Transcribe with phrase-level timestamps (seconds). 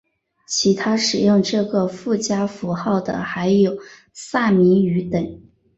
[0.47, 3.77] 其他使用这个附加符号的还有
[4.11, 5.39] 萨米语等。